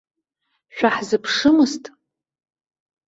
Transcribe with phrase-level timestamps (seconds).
[0.75, 1.83] Шәаҳзыԥшымызт?